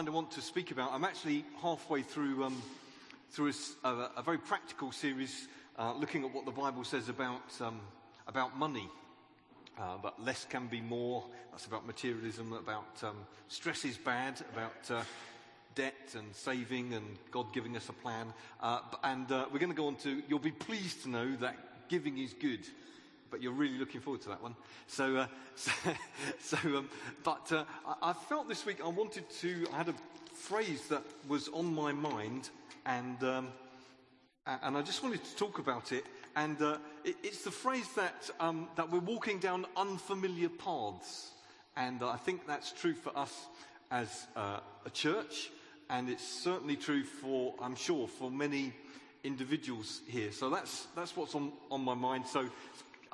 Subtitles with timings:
[0.00, 0.92] I want to speak about.
[0.92, 2.60] I'm actually halfway through um,
[3.30, 3.52] through
[3.84, 5.46] a, a- a very practical series,
[5.78, 7.78] uh, looking at what the Bible says about um,
[8.26, 8.88] about money.
[9.78, 11.22] Uh, but less can be more.
[11.52, 12.52] That's about materialism.
[12.54, 13.14] About um,
[13.46, 14.40] stress is bad.
[14.52, 15.04] About uh,
[15.76, 18.32] debt and saving and God giving us a plan.
[18.60, 20.22] Uh, and uh, we're going to go on to.
[20.28, 22.66] You'll be pleased to know that giving is good
[23.34, 24.54] but you're really looking forward to that one.
[24.86, 25.26] So, uh,
[25.56, 25.72] so,
[26.38, 26.88] so um,
[27.24, 29.66] but uh, I, I felt this week I wanted to.
[29.72, 29.94] I had a
[30.32, 32.50] phrase that was on my mind,
[32.86, 33.48] and um,
[34.46, 36.04] and I just wanted to talk about it.
[36.36, 41.32] And uh, it, it's the phrase that um, that we're walking down unfamiliar paths,
[41.76, 43.48] and I think that's true for us
[43.90, 45.50] as uh, a church,
[45.90, 48.74] and it's certainly true for, I'm sure, for many
[49.24, 50.30] individuals here.
[50.30, 52.26] So that's that's what's on on my mind.
[52.28, 52.48] So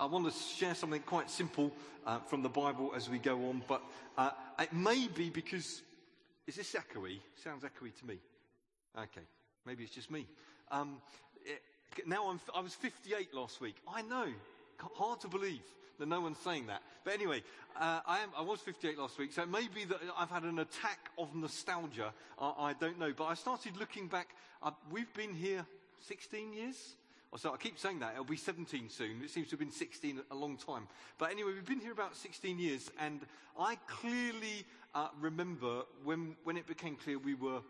[0.01, 1.71] I want to share something quite simple
[2.07, 3.83] uh, from the Bible as we go on, but
[4.17, 5.83] uh, it may be because
[6.47, 7.19] is this echoey?
[7.45, 8.17] Sounds echoey to me.
[8.97, 9.21] Okay,
[9.67, 10.27] maybe it's just me.
[10.71, 11.03] Um,
[11.45, 11.61] it,
[12.07, 13.77] now I'm, I was 58 last week.
[13.87, 14.29] I know,
[14.79, 15.61] hard to believe
[15.99, 16.81] that no one's saying that.
[17.05, 17.43] But anyway,
[17.79, 20.45] uh, I, am, I was 58 last week, so it may be that I've had
[20.45, 22.15] an attack of nostalgia.
[22.39, 23.13] I, I don't know.
[23.15, 24.29] But I started looking back.
[24.63, 25.67] Uh, we've been here
[26.01, 26.95] 16 years.
[27.37, 28.13] So I keep saying that.
[28.13, 29.23] It'll be 17 soon.
[29.23, 30.89] It seems to have been 16 a long time.
[31.17, 33.21] But anyway, we've been here about 16 years, and
[33.59, 34.65] I clearly
[34.97, 37.61] uh, remember when, when it became clear we were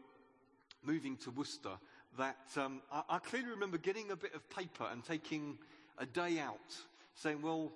[0.82, 1.76] moving to Worcester
[2.16, 5.58] that um, I, I clearly remember getting a bit of paper and taking
[5.98, 6.74] a day out,
[7.14, 7.70] saying, "Well,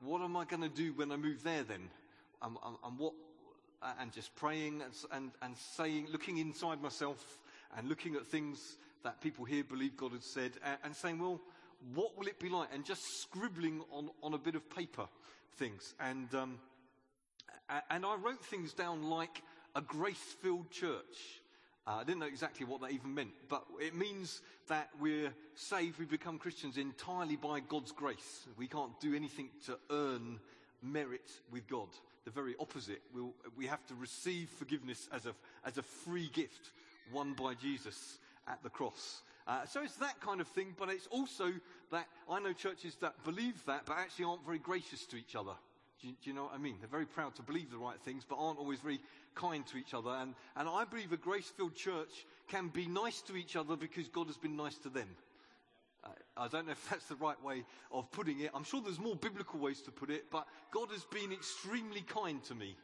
[0.00, 1.90] what am I going to do when I move there then?"
[2.40, 3.12] Um, um, and what,
[3.82, 7.38] uh, and just praying and, and, and saying, looking inside myself
[7.76, 10.52] and looking at things that people here believe God had said,
[10.84, 11.40] and, saying, "Well,
[11.94, 15.08] what will it be like?" And just scribbling on, on a bit of paper
[15.56, 16.34] things and.
[16.34, 16.58] Um,
[17.90, 19.42] And I wrote things down like
[19.74, 21.42] a grace filled church.
[21.84, 25.98] Uh, I didn't know exactly what that even meant, but it means that we're saved,
[25.98, 28.46] we become Christians entirely by God's grace.
[28.56, 30.38] We can't do anything to earn
[30.80, 31.88] merit with God.
[32.24, 33.02] The very opposite.
[33.12, 35.34] We'll, we have to receive forgiveness as a,
[35.64, 36.70] as a free gift
[37.12, 38.18] won by Jesus
[38.48, 39.22] at the cross.
[39.46, 41.52] Uh, so it's that kind of thing, but it's also
[41.92, 45.52] that I know churches that believe that, but actually aren't very gracious to each other.
[46.00, 46.76] Do you, do you know what I mean?
[46.80, 49.00] They're very proud to believe the right things, but aren't always very
[49.34, 50.10] kind to each other.
[50.10, 54.08] And, and I believe a grace filled church can be nice to each other because
[54.08, 55.08] God has been nice to them.
[56.04, 58.50] Uh, I don't know if that's the right way of putting it.
[58.52, 62.42] I'm sure there's more biblical ways to put it, but God has been extremely kind
[62.44, 62.76] to me.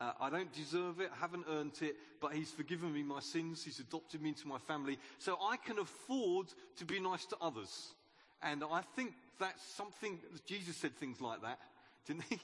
[0.00, 3.62] Uh, I don't deserve it, I haven't earned it, but He's forgiven me my sins,
[3.64, 6.46] He's adopted me into my family, so I can afford
[6.76, 7.92] to be nice to others.
[8.42, 11.58] And I think that's something, Jesus said things like that,
[12.06, 12.40] didn't he?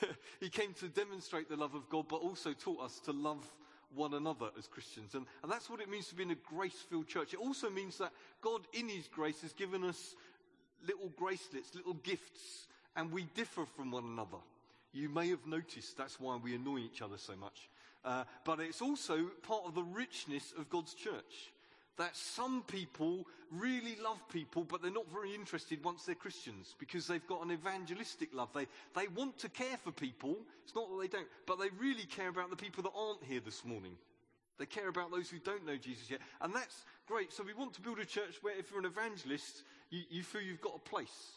[0.40, 3.44] he came to demonstrate the love of God, but also taught us to love
[3.94, 5.14] one another as Christians.
[5.14, 7.34] And, and that's what it means to be in a grace filled church.
[7.34, 10.14] It also means that God, in His grace, has given us
[10.86, 12.66] little gracelets, little gifts,
[12.96, 14.38] and we differ from one another.
[14.92, 17.68] You may have noticed that's why we annoy each other so much.
[18.04, 21.52] Uh, but it's also part of the richness of God's church.
[21.96, 27.08] That some people really love people, but they're not very interested once they're Christians because
[27.08, 28.50] they've got an evangelistic love.
[28.54, 30.36] They, they want to care for people.
[30.62, 33.40] It's not that they don't, but they really care about the people that aren't here
[33.44, 33.96] this morning.
[34.58, 36.20] They care about those who don't know Jesus yet.
[36.40, 37.32] And that's great.
[37.32, 40.40] So we want to build a church where if you're an evangelist, you, you feel
[40.40, 41.32] you've got a place.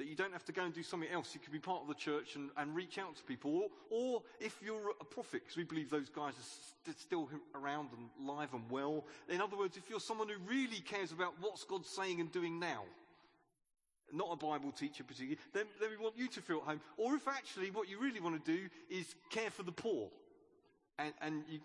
[0.00, 1.34] That you don't have to go and do something else.
[1.34, 3.54] You can be part of the church and, and reach out to people.
[3.54, 7.90] Or, or if you're a prophet, because we believe those guys are st- still around
[7.92, 9.04] and live and well.
[9.28, 12.58] In other words, if you're someone who really cares about what's God saying and doing
[12.58, 12.84] now,
[14.10, 16.80] not a Bible teacher particularly, then, then we want you to feel at home.
[16.96, 20.08] Or if actually what you really want to do is care for the poor,
[20.98, 21.60] and, and, you,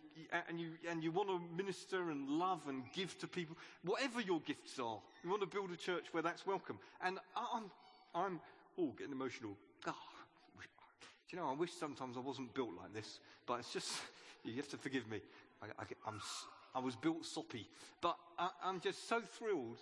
[0.49, 4.41] and, you, and you want to minister and love and give to people, whatever your
[4.41, 6.79] gifts are, you want to build a church where that's welcome.
[7.01, 7.71] And I'm,
[8.15, 8.39] I'm,
[8.79, 9.55] oh, getting emotional.
[9.83, 13.91] Do you know, I wish sometimes I wasn't built like this, but it's just,
[14.43, 15.19] you have to forgive me.
[15.61, 16.45] I, I, s-
[16.75, 17.67] I was built soppy.
[17.99, 19.79] But I, I'm just so thrilled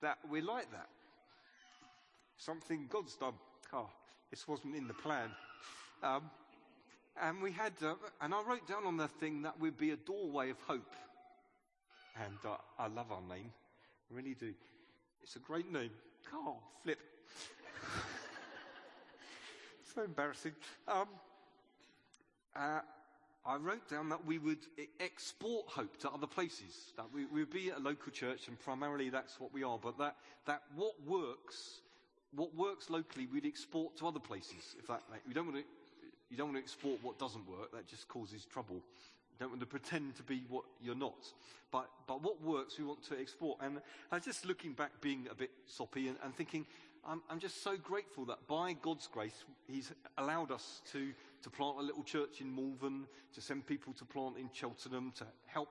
[0.00, 0.88] that we're like that.
[2.36, 3.34] Something God's done.
[3.72, 3.88] Oh,
[4.30, 5.30] this wasn't in the plan.
[6.02, 6.22] Um,
[7.22, 9.96] and we had, uh, and I wrote down on the thing that we'd be a
[9.96, 10.94] doorway of hope.
[12.20, 13.52] And uh, I love our name,
[14.10, 14.52] I really do.
[15.22, 15.90] It's a great name.
[16.34, 16.98] Oh, flip.
[19.94, 20.52] so embarrassing.
[20.88, 21.06] Um,
[22.56, 22.80] uh,
[23.44, 24.66] I wrote down that we would
[25.00, 26.92] export hope to other places.
[26.96, 29.78] That we we would be a local church, and primarily that's what we are.
[29.78, 30.16] But that,
[30.46, 31.80] that what works,
[32.34, 34.76] what works locally, we'd export to other places.
[34.78, 35.64] If that, like, we don't want to,
[36.30, 37.72] you don't want to export what doesn't work.
[37.72, 38.80] That just causes trouble.
[39.38, 41.32] Don't want to pretend to be what you're not.
[41.70, 43.58] But, but what works, we want to export.
[43.62, 43.80] And
[44.10, 46.66] I was just looking back, being a bit soppy and, and thinking,
[47.06, 51.12] I'm, I'm just so grateful that by God's grace, He's allowed us to,
[51.42, 55.26] to plant a little church in Malvern, to send people to plant in Cheltenham, to
[55.46, 55.68] help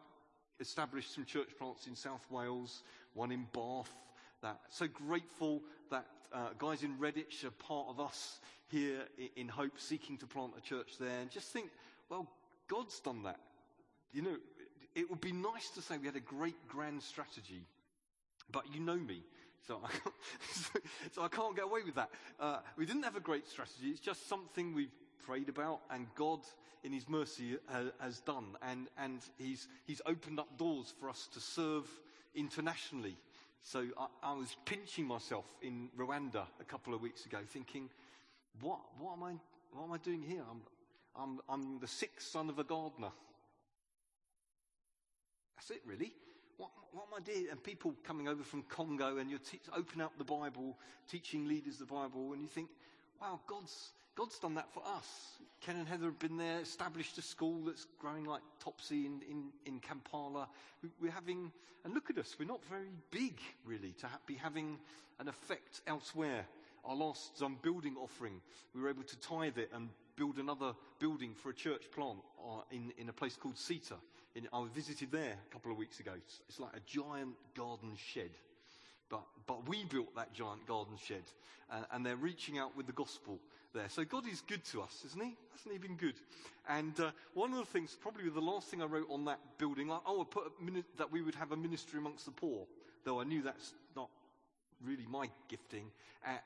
[0.59, 3.91] establish some church plants in South Wales, one in Bath.
[4.41, 5.61] That, so grateful
[5.91, 10.25] that uh, guys in Redditch are part of us here in, in Hope, seeking to
[10.25, 11.19] plant a church there.
[11.21, 11.69] And just think,
[12.09, 12.27] well,
[12.67, 13.39] God's done that.
[14.13, 14.37] You know,
[14.95, 17.65] it would be nice to say we had a great grand strategy,
[18.51, 19.23] but you know me.
[19.67, 22.09] So I can't, so I can't get away with that.
[22.39, 23.89] Uh, we didn't have a great strategy.
[23.89, 24.91] It's just something we've
[25.25, 26.39] prayed about, and God,
[26.83, 28.57] in His mercy, uh, has done.
[28.61, 31.87] And, and he's, he's opened up doors for us to serve
[32.35, 33.15] internationally.
[33.63, 37.89] So I, I, was pinching myself in Rwanda a couple of weeks ago, thinking,
[38.59, 39.33] what, what, am, I,
[39.71, 40.41] what am I doing here?
[40.49, 40.61] I'm,
[41.15, 43.11] I'm, I'm the sixth son of a gardener.
[45.61, 46.11] That's it, really
[46.61, 47.47] what, what am I doing?
[47.49, 49.59] And people coming over from Congo and you're te-
[50.01, 50.77] up the Bible,
[51.09, 52.69] teaching leaders the Bible, and you think,
[53.19, 55.37] wow, God's, God's done that for us.
[55.61, 59.45] Ken and Heather have been there, established a school that's growing like Topsy in, in,
[59.65, 60.47] in Kampala.
[61.01, 61.51] We, are having,
[61.83, 64.77] and look at us, we're not very big really to ha- be having
[65.19, 66.45] an effect elsewhere.
[66.83, 68.41] Our last um, building offering,
[68.73, 72.61] we were able to tithe it and build another building for a church plant uh,
[72.71, 73.95] in, in a place called Sita
[74.35, 76.11] in, I visited there a couple of weeks ago.
[76.15, 78.31] It's, it's like a giant garden shed.
[79.09, 81.23] But, but we built that giant garden shed,
[81.69, 83.39] uh, and they're reaching out with the gospel
[83.73, 83.89] there.
[83.89, 85.35] So God is good to us, isn't He?
[85.51, 86.15] Hasn't He been good?
[86.69, 89.89] And uh, one of the things, probably the last thing I wrote on that building,
[89.89, 92.65] like, oh, I put mini- that we would have a ministry amongst the poor,
[93.03, 94.09] though I knew that's not
[94.81, 95.91] really my gifting.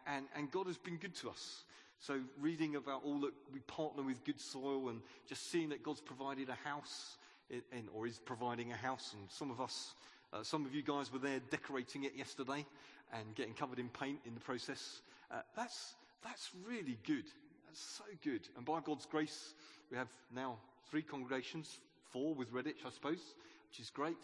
[0.08, 1.66] And, and God has been good to us.
[2.06, 6.02] So reading about all that we partner with Good Soil and just seeing that God's
[6.02, 7.18] provided a house
[7.50, 9.16] in, or is providing a house.
[9.18, 9.96] And some of us,
[10.32, 12.64] uh, some of you guys were there decorating it yesterday
[13.12, 15.02] and getting covered in paint in the process.
[15.32, 17.26] Uh, that's, that's really good.
[17.66, 18.42] That's so good.
[18.56, 19.56] And by God's grace,
[19.90, 20.58] we have now
[20.92, 21.80] three congregations,
[22.12, 23.34] four with Redditch, I suppose,
[23.72, 24.24] which is great.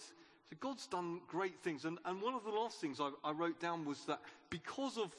[0.51, 1.85] So God's done great things.
[1.85, 4.19] And, and one of the last things I, I wrote down was that
[4.51, 5.11] because of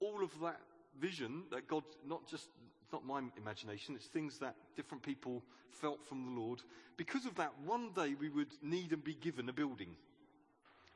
[0.00, 0.58] all of that
[1.00, 2.48] vision that God not just
[2.92, 6.60] not my imagination, it's things that different people felt from the Lord.
[6.96, 9.96] Because of that, one day we would need and be given a building.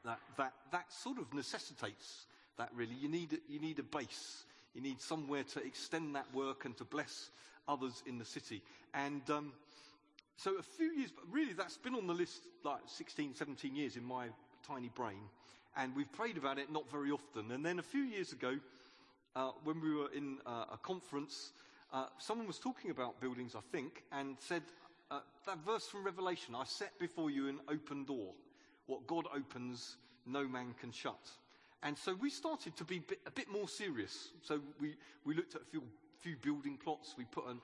[0.05, 2.95] That, that, that sort of necessitates that really.
[2.95, 4.45] You need, you need a base.
[4.75, 7.31] You need somewhere to extend that work and to bless
[7.67, 8.62] others in the city.
[8.94, 9.53] And um,
[10.37, 14.05] so a few years, really that's been on the list like 16, 17 years in
[14.05, 14.29] my
[14.67, 15.23] tiny brain.
[15.77, 17.51] And we've prayed about it not very often.
[17.53, 18.56] And then a few years ago,
[19.38, 21.52] uh, when we were in uh, a conference,
[21.93, 24.62] uh, someone was talking about buildings, I think, and said
[25.11, 28.32] uh, that verse from Revelation I set before you an open door.
[28.87, 29.96] What God opens,
[30.26, 31.31] no man can shut.
[31.85, 34.31] And so we started to be a bit more serious.
[34.43, 35.82] So we, we looked at a few,
[36.19, 37.14] few building plots.
[37.17, 37.61] We put an,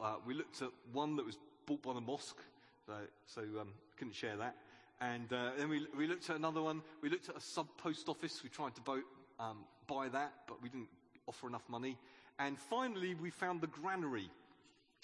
[0.00, 1.36] uh, we looked at one that was
[1.66, 2.40] bought by the mosque.
[2.86, 2.94] So,
[3.26, 3.68] so um,
[3.98, 4.56] couldn't share that.
[5.02, 6.80] And uh, then we, we looked at another one.
[7.02, 8.42] We looked at a sub post office.
[8.42, 9.02] We tried to bo-
[9.38, 10.88] um, buy that, but we didn't
[11.26, 11.96] offer enough money.
[12.38, 14.30] And finally, we found the granary,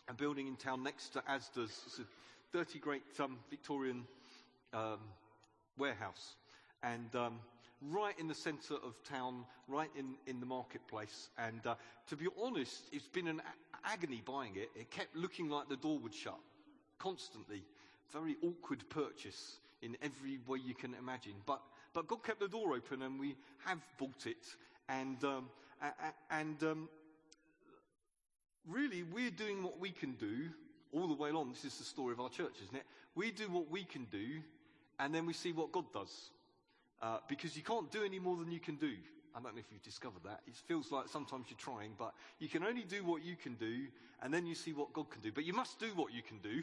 [0.09, 1.83] a building in town next to Asda's.
[1.87, 2.07] It's a
[2.53, 4.05] dirty, great um, Victorian
[4.73, 4.99] um,
[5.77, 6.37] warehouse.
[6.83, 7.41] And um,
[7.83, 11.29] right in the centre of town, right in, in the marketplace.
[11.39, 11.75] And uh,
[12.09, 14.71] to be honest, it's been an a- agony buying it.
[14.75, 16.39] It kept looking like the door would shut
[16.99, 17.63] constantly.
[18.13, 21.35] Very awkward purchase in every way you can imagine.
[21.47, 21.61] But,
[21.93, 24.45] but God kept the door open and we have bought it.
[24.89, 25.45] And, um,
[26.31, 26.89] and um,
[28.67, 30.51] really, we're doing what we can do
[30.93, 31.53] all the way along.
[31.53, 32.85] This is the story of our church, isn't it?
[33.15, 34.41] We do what we can do,
[34.99, 36.31] and then we see what God does.
[37.01, 38.93] Uh, because you can't do any more than you can do.
[39.35, 40.41] I don't know if you've discovered that.
[40.47, 43.87] It feels like sometimes you're trying, but you can only do what you can do,
[44.23, 45.31] and then you see what God can do.
[45.31, 46.63] But you must do what you can do.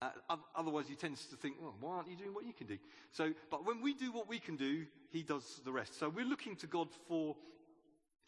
[0.00, 2.78] Uh, otherwise, you tend to think, well, why aren't you doing what you can do?
[3.10, 5.98] So, but when we do what we can do, He does the rest.
[5.98, 7.36] So we're looking to God for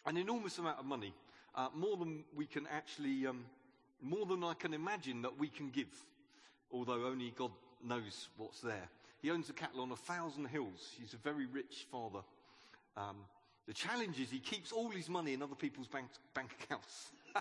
[0.07, 1.13] an enormous amount of money
[1.55, 3.45] uh, more than we can actually, um,
[4.01, 5.89] more than I can imagine that we can give,
[6.71, 7.51] although only God
[7.83, 8.89] knows what's there.
[9.21, 10.93] He owns a cattle on a thousand hills.
[11.01, 12.21] He's a very rich father.
[12.97, 13.17] Um,
[13.67, 17.11] the challenge is he keeps all his money in other people's bank, bank accounts.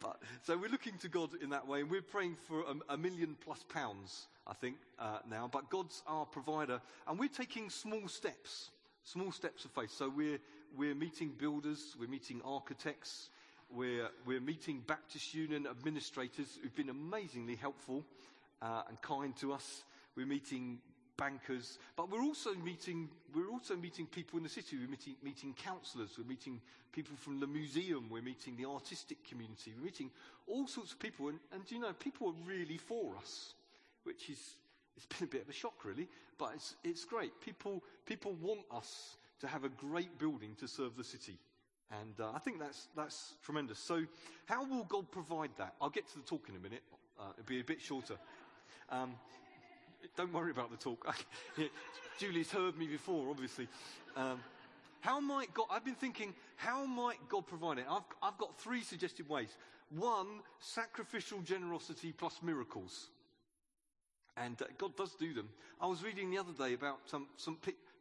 [0.00, 2.96] but, so we're looking to God in that way, and we're praying for a, a
[2.96, 5.48] million plus pounds, I think, uh, now.
[5.50, 8.70] But God's our provider, and we're taking small steps,
[9.04, 9.90] small steps of faith.
[9.90, 10.38] So we're
[10.76, 13.28] we're meeting builders, we're meeting architects,
[13.74, 18.04] we're, we're meeting Baptist Union administrators who've been amazingly helpful
[18.60, 19.84] uh, and kind to us.
[20.16, 20.78] We're meeting
[21.16, 24.76] bankers, but we're also meeting, we're also meeting people in the city.
[24.78, 26.60] We're meeting, meeting councillors, we're meeting
[26.92, 30.10] people from the museum, we're meeting the artistic community, we're meeting
[30.46, 31.28] all sorts of people.
[31.28, 33.54] And, and you know, people are really for us,
[34.04, 34.38] which is,
[34.96, 36.08] it's been a bit of a shock really,
[36.38, 37.32] but it's, it's great.
[37.40, 41.38] People, people want us to have a great building to serve the city.
[42.00, 43.78] And uh, I think that's, that's tremendous.
[43.78, 44.04] So,
[44.46, 45.74] how will God provide that?
[45.80, 46.82] I'll get to the talk in a minute.
[47.20, 48.14] Uh, it'll be a bit shorter.
[48.88, 49.14] Um,
[50.16, 51.14] don't worry about the talk.
[52.18, 53.68] Julie's heard me before, obviously.
[54.16, 54.40] Um,
[55.00, 57.86] how might God, I've been thinking, how might God provide it?
[57.90, 59.56] I've, I've got three suggested ways.
[59.90, 63.08] One, sacrificial generosity plus miracles.
[64.44, 65.48] And uh, God does do them.
[65.80, 67.26] I was reading the other day about some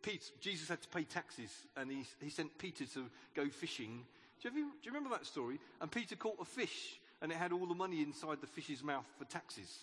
[0.01, 3.05] Pete, Jesus had to pay taxes and he, he sent Peter to
[3.36, 4.03] go fishing.
[4.41, 5.60] Do you, do you remember that story?
[5.79, 9.05] And Peter caught a fish and it had all the money inside the fish's mouth
[9.17, 9.77] for taxes.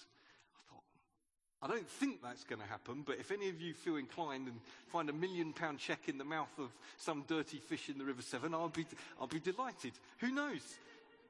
[1.61, 4.61] I don't think that's going to happen, but if any of you feel inclined and
[4.87, 8.23] find a million pound check in the mouth of some dirty fish in the River
[8.23, 8.87] Severn, I'll be,
[9.21, 9.93] I'll be delighted.
[10.19, 10.63] Who knows?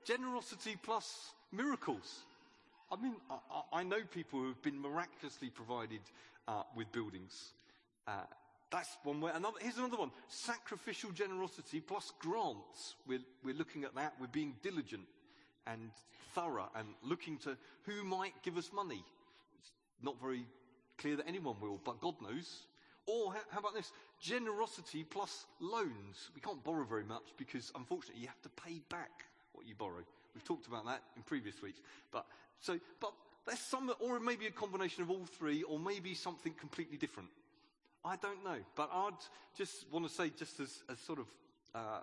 [0.04, 2.20] Generosity plus miracles.
[2.90, 6.00] I mean, I, I know people who have been miraculously provided
[6.46, 7.52] uh, with buildings.
[8.06, 8.24] Uh,
[8.70, 9.30] that's one way.
[9.34, 10.10] Another, here's another one.
[10.28, 12.94] Sacrificial generosity plus grants.
[13.06, 14.14] We're, we're looking at that.
[14.20, 15.06] We're being diligent
[15.66, 15.90] and
[16.34, 19.04] thorough and looking to who might give us money
[19.58, 19.70] It's
[20.02, 20.46] not very
[20.98, 22.62] clear that anyone will, but God knows.
[23.06, 23.90] Or how about this?
[24.20, 26.30] Generosity plus loans.
[26.34, 30.04] We can't borrow very much because unfortunately you have to pay back what you borrow.
[30.38, 31.80] We've talked about that in previous weeks.
[32.12, 32.24] But
[32.60, 33.12] so, but
[33.44, 37.28] there's some, or maybe a combination of all three, or maybe something completely different.
[38.04, 38.58] I don't know.
[38.76, 39.18] But I'd
[39.56, 41.26] just want to say, just as, as sort of
[41.74, 42.00] uh,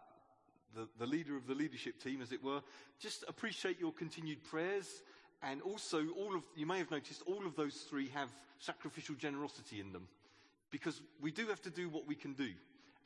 [0.75, 2.59] the, the leader of the leadership team, as it were,
[2.99, 5.01] just appreciate your continued prayers
[5.41, 9.79] and also, all of, you may have noticed, all of those three have sacrificial generosity
[9.79, 10.09] in them.
[10.71, 12.49] Because we do have to do what we can do.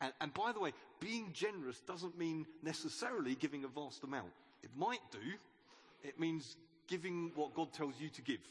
[0.02, 4.32] And, and by the way, being generous doesn't mean necessarily giving a vast amount.
[4.64, 5.20] It might do.
[6.04, 6.56] It means
[6.88, 8.42] giving what God tells you to give.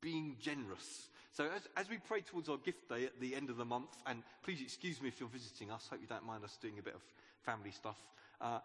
[0.00, 1.08] Being generous.
[1.32, 3.90] So as, as, we pray towards our gift day at the end of the month,
[4.06, 6.82] and please excuse me if you're visiting us, hope you don't mind us doing a
[6.82, 7.02] bit of
[7.44, 7.96] family stuff.
[8.40, 8.58] Uh,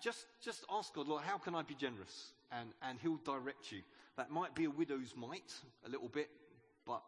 [0.00, 2.32] just, just ask God, Lord, how can I be generous?
[2.52, 3.80] And, and He'll direct you.
[4.16, 5.52] That might be a widow's mite,
[5.86, 6.30] a little bit,
[6.86, 7.02] but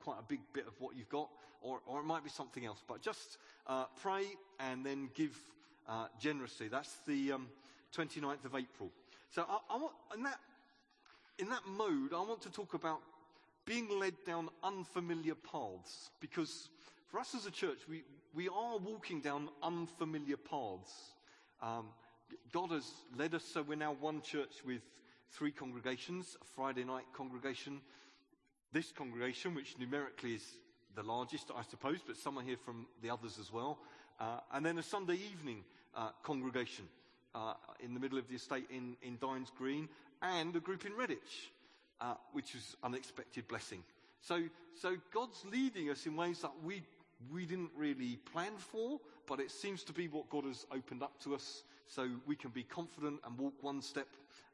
[0.00, 1.30] quite a big bit of what you've got,
[1.62, 2.82] or, or it might be something else.
[2.86, 4.24] But just uh, pray
[4.60, 5.36] and then give
[5.88, 6.68] uh, generously.
[6.68, 7.48] That's the um,
[7.96, 8.90] 29th of April.
[9.30, 10.38] So I, I want, in that,
[11.38, 13.00] in that mode, I want to talk about
[13.64, 16.68] being led down unfamiliar paths because
[17.08, 18.02] for us as a church, we,
[18.34, 21.14] we are walking down unfamiliar paths.
[21.62, 21.86] Um,
[22.52, 24.82] God has led us so we're now one church with
[25.30, 27.80] three congregations, a Friday night congregation,
[28.72, 30.44] this congregation, which numerically is
[30.94, 33.78] the largest, I suppose, but some are here from the others as well,
[34.20, 35.64] uh, and then a Sunday evening
[35.96, 36.84] uh, congregation
[37.34, 39.88] uh, in the middle of the estate in, in Dines Green,
[40.22, 41.50] and a group in Redditch,
[42.00, 43.82] uh, which is unexpected blessing.
[44.20, 44.42] So,
[44.80, 46.82] so God's leading us in ways that we
[47.32, 51.18] we didn't really plan for, but it seems to be what God has opened up
[51.22, 54.08] to us so we can be confident and walk one step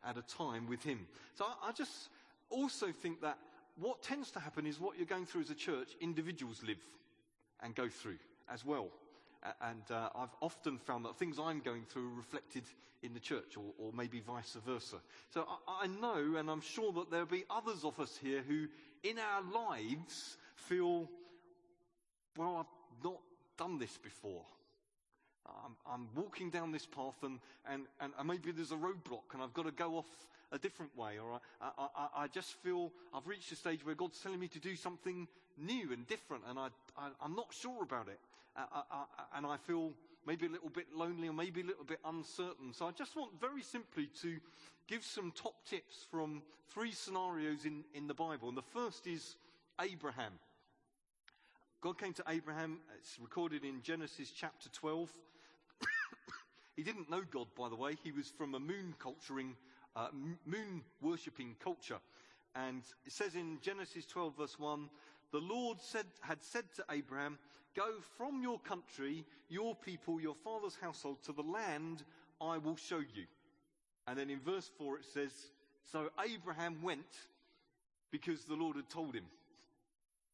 [0.04, 1.06] at a time with Him.
[1.34, 2.10] So I, I just
[2.50, 3.38] also think that
[3.78, 6.82] what tends to happen is what you're going through as a church, individuals live
[7.62, 8.18] and go through
[8.52, 8.88] as well.
[9.62, 12.64] And uh, I've often found that things I'm going through are reflected
[13.02, 14.97] in the church, or, or maybe vice versa.
[15.30, 18.66] So I, I, know, and I'm sure that there'll be others of us here who,
[19.02, 21.09] in our lives, feel
[22.37, 23.20] well, I've not
[23.59, 24.44] done this before.
[25.47, 29.52] I'm, I'm walking down this path and, and, and, maybe there's a roadblock and I've
[29.52, 30.06] got to go off
[30.52, 31.18] a different way.
[31.18, 34.61] Or I, I, I just feel I've reached a stage where God's telling me to
[34.61, 35.26] do something
[35.59, 38.18] new and different and I, I, am not sure about it.
[39.35, 39.92] And I feel
[40.26, 42.73] maybe a little bit lonely or maybe a little bit uncertain.
[42.73, 44.37] So I just want very simply to
[44.87, 48.49] give some top tips from three scenarios in, in the Bible.
[48.49, 49.37] And the first is
[49.80, 50.33] Abraham.
[51.80, 55.11] God came to Abraham, it's recorded in Genesis chapter 12.
[56.76, 57.97] he didn't know God, by the way.
[58.04, 59.57] He was from a moon culturing,
[59.97, 60.09] uh,
[60.45, 61.99] moon worshipping culture.
[62.54, 64.90] And it says in Genesis 12, verse 1
[65.33, 67.38] the Lord said, had said to Abraham,
[67.74, 67.86] Go
[68.16, 72.04] from your country, your people, your father's household to the land
[72.40, 73.26] I will show you.
[74.06, 75.32] And then in verse 4 it says,
[75.90, 77.28] So Abraham went
[78.10, 79.24] because the Lord had told him.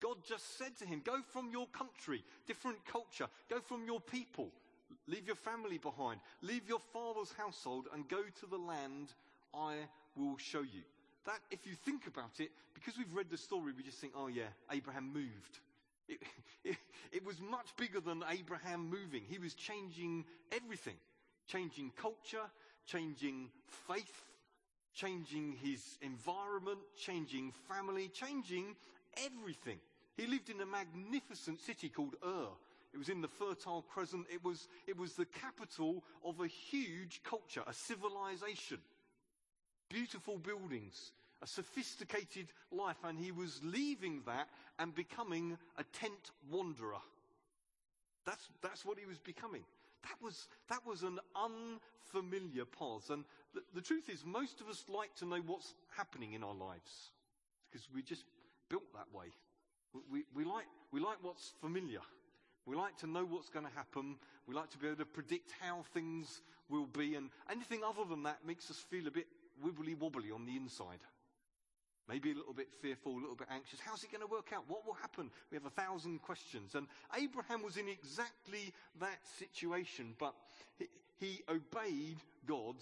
[0.01, 4.51] God just said to him, Go from your country, different culture, go from your people,
[5.09, 6.21] Leave your family behind.
[6.43, 9.13] Leave your father's household and go to the land
[9.55, 9.77] I
[10.17, 10.83] will show you.
[11.27, 14.29] That, if you think about it, because we've read the story, we just think, oh
[14.29, 15.61] yeah, Abraham moved.
[16.09, 16.23] It,
[16.65, 16.77] it,
[17.13, 19.23] it was much bigger than Abraham moving.
[19.29, 20.97] He was changing everything,
[21.47, 22.51] changing culture,
[22.87, 24.25] changing faith,
[24.95, 28.77] changing his environment, changing family, changing
[29.25, 29.79] everything.
[30.17, 32.49] He lived in a magnificent city called Ur.
[32.95, 34.27] It was in the Fertile Crescent.
[34.33, 38.79] It was, it was the capital of a huge culture, a civilization.
[39.91, 47.03] Beautiful buildings, a sophisticated life, and he was leaving that and becoming a tent wanderer.
[48.25, 49.63] That's, that's what he was becoming.
[50.03, 53.11] That was, that was an unfamiliar path.
[53.11, 53.25] And
[53.55, 57.11] the, the truth is, most of us like to know what's happening in our lives
[57.71, 58.25] because we're just
[58.69, 59.27] built that way.
[60.11, 62.01] We, we, like, we like what's familiar.
[62.67, 64.17] We like to know what's going to happen.
[64.47, 67.15] We like to be able to predict how things will be.
[67.15, 69.27] And anything other than that makes us feel a bit
[69.65, 70.99] wibbly wobbly on the inside.
[72.09, 73.81] Maybe a little bit fearful, a little bit anxious.
[73.81, 74.65] How's it going to work out?
[74.69, 75.31] What will happen?
[75.51, 76.77] We have a thousand questions.
[76.77, 76.87] And
[77.19, 80.35] Abraham was in exactly that situation, but
[80.79, 80.87] he,
[81.19, 82.77] he obeyed God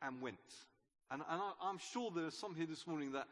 [0.00, 0.36] and went.
[1.10, 3.26] And, and I, am sure there are some here this morning that,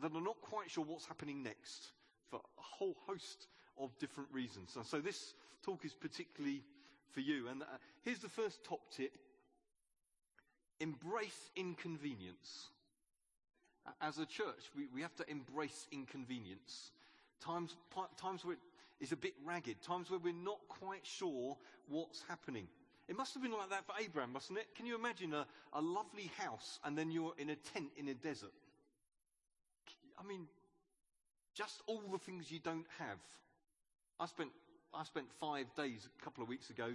[0.00, 1.88] that are not quite sure what's happening next
[2.30, 3.48] for a whole host
[3.78, 4.76] of different reasons.
[4.76, 6.62] And so this talk is particularly
[7.12, 7.48] for you.
[7.48, 7.66] And uh,
[8.02, 9.12] here's the first top tip.
[10.80, 12.70] Embrace inconvenience.
[14.00, 16.90] As a church, we, we have to embrace inconvenience.
[17.40, 17.76] Times,
[18.20, 18.56] times where
[19.00, 21.56] it's a bit ragged, times where we're not quite sure
[21.88, 22.66] what's happening.
[23.08, 24.74] It must have been like that for Abraham, mustn't it?
[24.74, 28.14] Can you imagine a, a lovely house and then you're in a tent in a
[28.14, 28.52] desert?
[30.18, 30.46] I mean,
[31.54, 33.18] just all the things you don't have.
[34.18, 34.50] I spent,
[34.92, 36.88] I spent five days a couple of weeks ago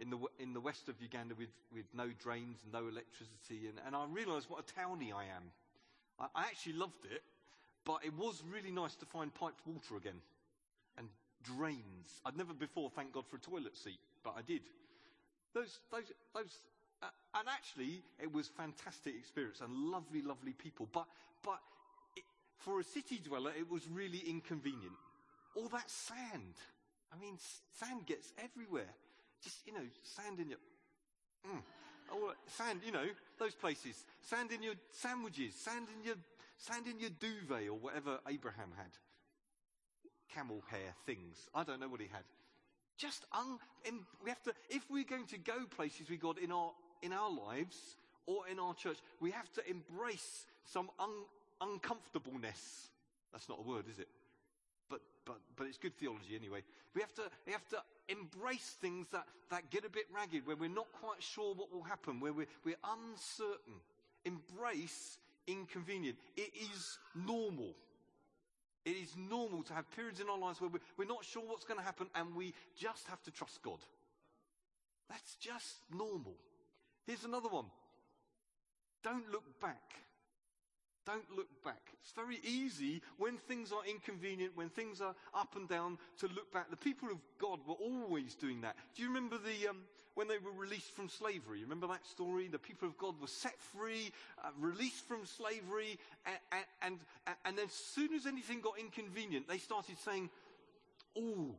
[0.00, 3.94] in the, in the west of Uganda with, with no drains, no electricity, and, and
[3.94, 5.52] I realised what a townie I am.
[6.18, 7.22] I, I actually loved it,
[7.84, 10.20] but it was really nice to find piped water again
[10.98, 11.08] and
[11.42, 12.20] drains.
[12.24, 14.62] I'd never before thanked God for a toilet seat, but I did.
[15.54, 16.58] Those, those, those,
[17.02, 20.88] uh, and actually, it was fantastic experience and lovely, lovely people.
[20.92, 21.06] But,
[21.42, 21.58] but
[22.16, 22.24] it,
[22.58, 24.94] for a city dweller, it was really inconvenient.
[25.54, 26.54] All that sand.
[27.12, 27.36] I mean,
[27.78, 28.88] sand gets everywhere.
[29.42, 30.58] Just, you know, sand in your,
[31.46, 31.60] mm,
[32.12, 33.06] or sand, you know,
[33.38, 34.04] those places.
[34.20, 36.16] Sand in your sandwiches, sand in your,
[36.56, 38.90] sand in your duvet or whatever Abraham had.
[40.32, 41.48] Camel hair things.
[41.54, 42.22] I don't know what he had.
[42.96, 43.58] Just un,
[44.22, 46.70] we have to, if we're going to go places with God in our,
[47.02, 47.96] in our lives
[48.26, 51.10] or in our church, we have to embrace some un,
[51.60, 52.90] uncomfortableness.
[53.32, 54.08] That's not a word, is it?
[54.88, 56.62] But, but, but it's good theology anyway.
[56.94, 60.56] We have to, we have to embrace things that, that get a bit ragged, where
[60.56, 63.74] we're not quite sure what will happen, where we're, we're uncertain.
[64.24, 66.16] Embrace inconvenient.
[66.36, 67.74] It is normal.
[68.84, 71.64] It is normal to have periods in our lives where we're, we're not sure what's
[71.64, 73.78] going to happen and we just have to trust God.
[75.08, 76.34] That's just normal.
[77.06, 77.66] Here's another one.
[79.04, 80.02] Don't look back.
[81.04, 81.80] Don't look back.
[82.00, 86.52] It's very easy when things are inconvenient, when things are up and down, to look
[86.52, 86.70] back.
[86.70, 88.76] The people of God were always doing that.
[88.94, 89.78] Do you remember the um,
[90.14, 91.58] when they were released from slavery?
[91.58, 92.46] You Remember that story?
[92.46, 94.12] The people of God were set free,
[94.44, 99.58] uh, released from slavery, and, and, and, and as soon as anything got inconvenient, they
[99.58, 100.30] started saying,
[101.18, 101.56] "Oh,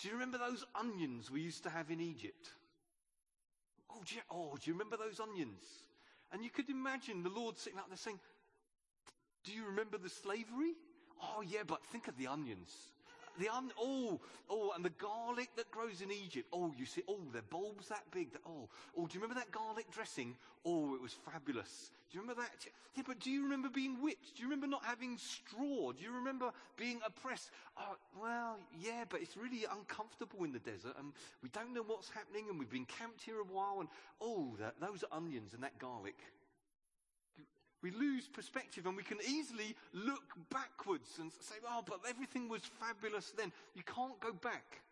[0.00, 2.50] do you remember those onions we used to have in Egypt?
[3.90, 5.64] Oh, do you, oh, do you remember those onions?"
[6.32, 8.20] And you could imagine the Lord sitting up there saying,
[9.44, 10.74] do you remember the slavery?
[11.22, 12.74] Oh, yeah, but think of the onions.
[13.38, 16.48] The on, oh, oh, and the garlic that grows in Egypt.
[16.52, 18.32] Oh, you see, oh, the bulbs that big.
[18.32, 20.36] That, oh, oh, do you remember that garlic dressing?
[20.64, 21.90] Oh, it was fabulous.
[22.10, 22.66] Do you remember that?
[22.96, 24.36] Yeah, but do you remember being whipped?
[24.36, 25.92] Do you remember not having straw?
[25.92, 27.50] Do you remember being oppressed?
[27.78, 32.10] Oh, well, yeah, but it's really uncomfortable in the desert, and we don't know what's
[32.10, 33.88] happening, and we've been camped here a while, and
[34.20, 36.18] oh, that, those onions and that garlic.
[37.82, 42.62] We lose perspective and we can easily look backwards and say, oh, but everything was
[42.78, 43.52] fabulous then.
[43.74, 44.82] You can't go back.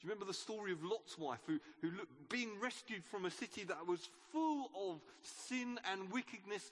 [0.00, 3.30] Do you remember the story of Lot's wife who, who looked, being rescued from a
[3.30, 6.70] city that was full of sin and wickedness?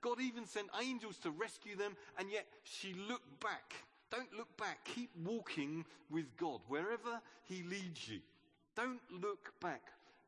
[0.00, 3.74] God even sent angels to rescue them and yet she looked back.
[4.10, 4.78] Don't look back.
[4.84, 8.20] Keep walking with God wherever he leads you.
[8.76, 9.82] Don't look back.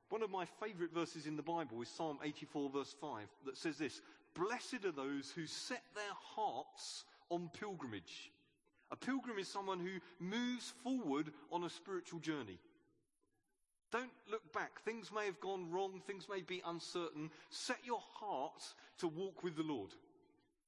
[0.09, 3.79] One of my favorite verses in the Bible is Psalm 84 verse 5 that says
[3.79, 4.01] this,
[4.35, 6.05] Blessed are those who set their
[6.37, 8.31] hearts on pilgrimage.
[8.91, 12.59] A pilgrim is someone who moves forward on a spiritual journey.
[13.93, 14.81] Don't look back.
[14.85, 16.01] Things may have gone wrong.
[16.07, 17.31] Things may be uncertain.
[17.51, 18.63] Set your heart
[18.99, 19.91] to walk with the Lord.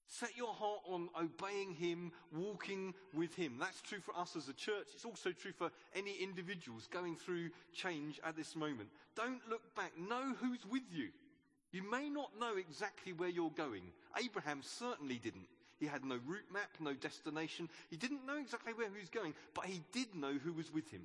[0.09, 3.57] Set your heart on obeying Him, walking with Him.
[3.59, 4.88] That's true for us as a church.
[4.94, 8.88] It's also true for any individuals going through change at this moment.
[9.16, 9.92] Don't look back.
[9.98, 11.09] Know who's with you.
[11.73, 13.83] You may not know exactly where you're going.
[14.23, 15.47] Abraham certainly didn't.
[15.81, 17.69] He had no route map, no destination.
[17.91, 20.89] He didn't know exactly where he was going, but he did know who was with
[20.91, 21.03] him.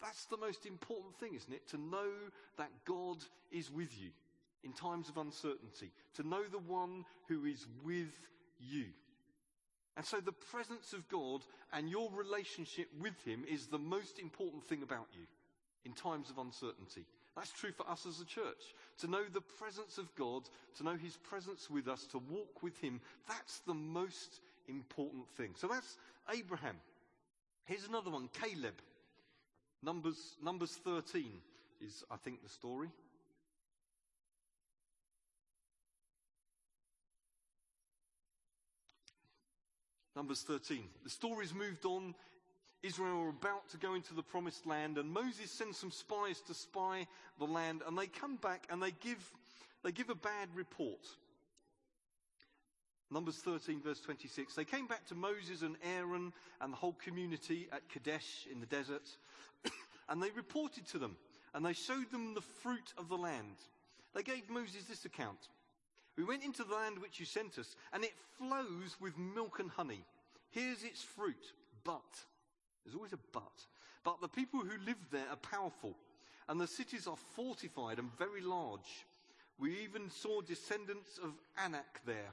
[0.00, 1.66] That's the most important thing, isn't it?
[1.70, 2.10] To know
[2.58, 3.16] that God
[3.50, 4.10] is with you
[4.62, 8.12] in times of uncertainty, to know the one who is with
[8.60, 8.86] you.
[9.96, 11.40] And so the presence of God
[11.72, 15.26] and your relationship with him is the most important thing about you
[15.84, 17.06] in times of uncertainty.
[17.36, 18.74] That's true for us as a church.
[19.00, 20.44] To know the presence of God,
[20.78, 25.50] to know his presence with us, to walk with him, that's the most important thing.
[25.54, 25.98] So that's
[26.34, 26.76] Abraham.
[27.66, 28.74] Here's another one, Caleb.
[29.82, 31.26] Numbers, Numbers 13
[31.82, 32.88] is, I think, the story.
[40.16, 40.84] Numbers 13.
[41.04, 42.14] The story's moved on.
[42.86, 46.54] Israel are about to go into the promised land, and Moses sends some spies to
[46.54, 47.06] spy
[47.38, 49.32] the land, and they come back and they give,
[49.82, 51.04] they give a bad report.
[53.10, 54.54] Numbers 13, verse 26.
[54.54, 58.66] They came back to Moses and Aaron and the whole community at Kadesh in the
[58.66, 59.08] desert,
[60.08, 61.16] and they reported to them,
[61.54, 63.56] and they showed them the fruit of the land.
[64.14, 65.38] They gave Moses this account
[66.16, 69.70] We went into the land which you sent us, and it flows with milk and
[69.70, 70.04] honey.
[70.50, 71.52] Here's its fruit,
[71.84, 72.02] but
[72.86, 73.66] there's always a but.
[74.04, 75.96] But the people who live there are powerful,
[76.48, 79.04] and the cities are fortified and very large.
[79.58, 82.32] We even saw descendants of Anak there.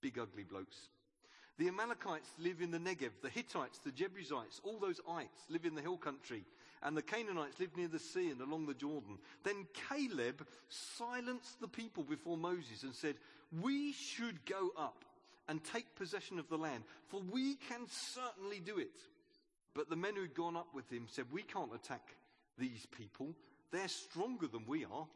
[0.00, 0.76] Big ugly blokes.
[1.58, 5.76] The Amalekites live in the Negev, the Hittites, the Jebusites, all those ites live in
[5.76, 6.44] the hill country,
[6.82, 9.18] and the Canaanites live near the sea and along the Jordan.
[9.44, 13.14] Then Caleb silenced the people before Moses and said,
[13.62, 15.04] We should go up
[15.46, 18.98] and take possession of the land, for we can certainly do it.
[19.74, 22.14] But the men who'd gone up with him said, We can't attack
[22.58, 23.34] these people.
[23.70, 25.06] They're stronger than we are.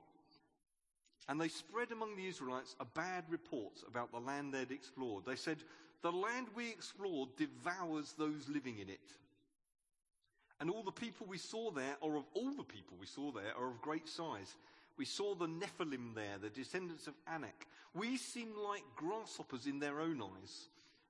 [1.28, 5.24] And they spread among the Israelites a bad report about the land they'd explored.
[5.26, 5.58] They said,
[6.02, 9.00] The land we explored devours those living in it.
[10.60, 13.52] And all the people we saw there, or of all the people we saw there,
[13.58, 14.56] are of great size.
[14.96, 17.66] We saw the Nephilim there, the descendants of Anak.
[17.94, 20.68] We seem like grasshoppers in their own eyes,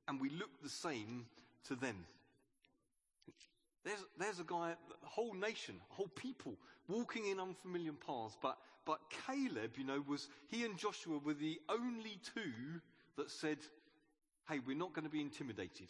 [0.09, 1.27] and we look the same
[1.69, 2.07] to them.
[3.87, 6.57] There's, there's a guy, a whole nation, a whole people
[6.89, 8.37] walking in unfamiliar paths.
[8.43, 12.81] But, but Caleb, you know, was, he and Joshua were the only two
[13.17, 13.59] that said,
[14.49, 15.87] hey, we're not going to be intimidated.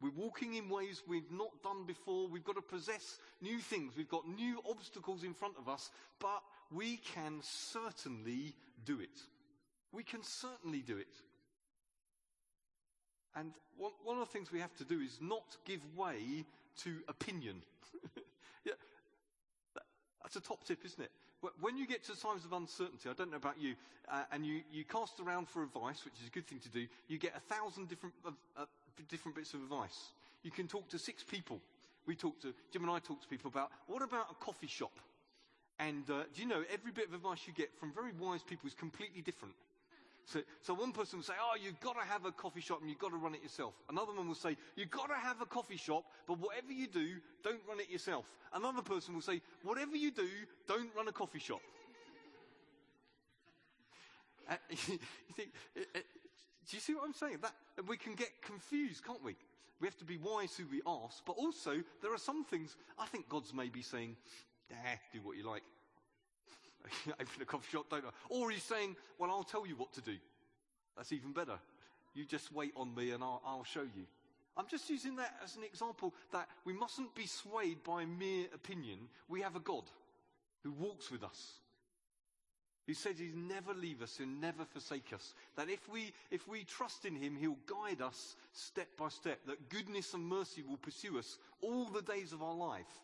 [0.00, 2.26] We're walking in ways we've not done before.
[2.26, 3.92] We've got to possess new things.
[3.96, 9.20] We've got new obstacles in front of us, but we can certainly do it.
[9.92, 11.14] We can certainly do it.
[13.36, 16.44] And one, one of the things we have to do is not give way
[16.84, 17.62] to opinion.
[18.64, 18.72] yeah,
[20.22, 21.10] that's a top tip, isn't it?
[21.60, 23.74] When you get to times of uncertainty, I don't know about you,
[24.08, 26.86] uh, and you, you cast around for advice, which is a good thing to do,
[27.08, 28.64] you get a thousand different, uh, uh,
[29.08, 30.12] different bits of advice.
[30.44, 31.60] You can talk to six people.
[32.06, 34.92] We talk to, Jim and I talk to people about, what about a coffee shop?
[35.78, 38.68] And uh, do you know, every bit of advice you get from very wise people
[38.68, 39.54] is completely different.
[40.24, 42.88] So, so one person will say, oh, you've got to have a coffee shop and
[42.88, 43.74] you've got to run it yourself.
[43.88, 47.16] Another one will say, you've got to have a coffee shop, but whatever you do,
[47.42, 48.26] don't run it yourself.
[48.54, 50.28] Another person will say, whatever you do,
[50.68, 51.60] don't run a coffee shop.
[54.50, 54.98] uh, you
[55.36, 56.00] think, uh, uh,
[56.68, 57.38] do you see what I'm saying?
[57.42, 57.54] That
[57.88, 59.34] we can get confused, can't we?
[59.80, 63.06] We have to be wise who we ask, but also there are some things I
[63.06, 64.16] think God's maybe saying,
[64.70, 65.64] "Eh, do what you like."
[67.12, 68.10] open a coffee shop, don't I?
[68.28, 70.16] Or he's saying, well, I'll tell you what to do.
[70.96, 71.58] That's even better.
[72.14, 74.06] You just wait on me and I'll, I'll show you.
[74.56, 78.98] I'm just using that as an example that we mustn't be swayed by mere opinion.
[79.28, 79.84] We have a God
[80.62, 81.52] who walks with us.
[82.86, 85.34] Who says he'll never leave us and never forsake us.
[85.56, 89.38] That if we, if we trust in him, he'll guide us step by step.
[89.46, 93.00] That goodness and mercy will pursue us all the days of our life.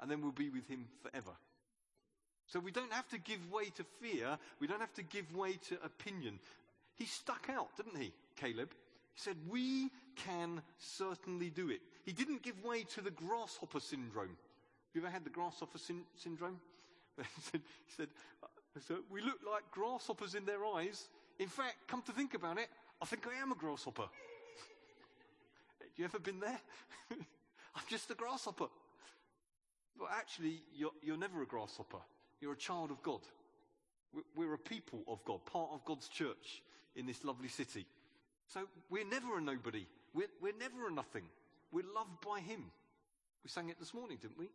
[0.00, 1.32] And then we'll be with him forever.
[2.52, 4.38] So we don't have to give way to fear.
[4.60, 6.38] We don't have to give way to opinion.
[6.96, 8.72] He stuck out, didn't he, Caleb?
[9.14, 11.80] He said, We can certainly do it.
[12.04, 14.28] He didn't give way to the grasshopper syndrome.
[14.28, 16.60] Have you ever had the grasshopper sy- syndrome?
[17.16, 17.62] he said,
[17.96, 18.08] said
[18.42, 18.48] uh,
[18.86, 21.08] so We look like grasshoppers in their eyes.
[21.38, 22.68] In fact, come to think about it,
[23.00, 24.02] I think I am a grasshopper.
[24.02, 24.10] Have
[25.96, 26.60] you ever been there?
[27.10, 28.66] I'm just a grasshopper.
[29.98, 32.00] But actually, you're, you're never a grasshopper.
[32.42, 33.20] You're a child of God.
[34.36, 36.62] We're a people of God, part of God's church
[36.96, 37.86] in this lovely city.
[38.48, 39.86] So we're never a nobody.
[40.12, 41.22] We're, we're never a nothing.
[41.70, 42.64] We're loved by Him.
[43.44, 44.50] We sang it this morning, didn't we?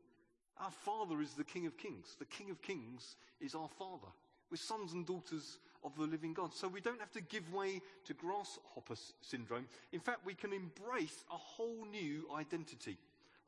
[0.60, 2.16] Our Father is the King of Kings.
[2.20, 4.12] The King of Kings is our Father.
[4.52, 6.54] We're sons and daughters of the living God.
[6.54, 9.66] So we don't have to give way to grasshopper syndrome.
[9.94, 12.98] In fact, we can embrace a whole new identity.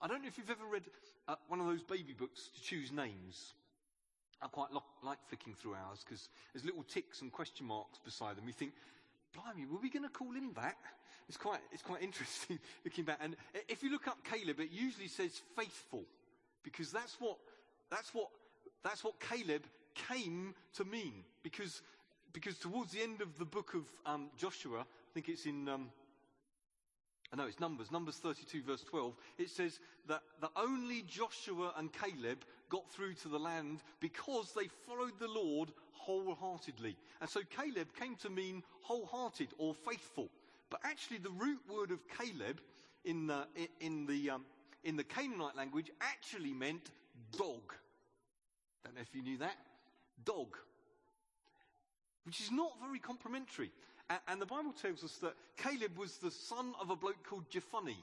[0.01, 0.83] I don't know if you've ever read
[1.27, 3.53] uh, one of those baby books to choose names.
[4.41, 8.37] I quite lo- like flicking through ours because there's little ticks and question marks beside
[8.37, 8.45] them.
[8.47, 8.73] You think,
[9.33, 10.77] blimey, were we going to call him that?
[11.27, 13.19] It's quite, it's quite interesting looking back.
[13.21, 13.35] And
[13.67, 16.05] if you look up Caleb, it usually says faithful
[16.63, 17.37] because that's what,
[17.91, 18.29] that's what,
[18.83, 19.63] that's what Caleb
[20.09, 21.23] came to mean.
[21.43, 21.81] Because,
[22.33, 25.89] because towards the end of the book of um, Joshua, I think it's in, um,
[27.35, 32.43] Know it's Numbers, Numbers 32 verse 12, it says that, that only Joshua and Caleb
[32.69, 36.97] got through to the land because they followed the Lord wholeheartedly.
[37.21, 40.29] And so Caleb came to mean wholehearted or faithful.
[40.69, 42.61] But actually the root word of Caleb
[43.05, 43.45] in the,
[43.79, 44.45] in the, um,
[44.83, 46.91] in the Canaanite language actually meant
[47.37, 47.73] dog.
[48.83, 49.55] Don't know if you knew that.
[50.25, 50.57] Dog.
[52.25, 53.71] Which is not very complimentary.
[54.27, 57.95] And, the Bible tells us that Caleb was the son of a bloke called Jephunneh.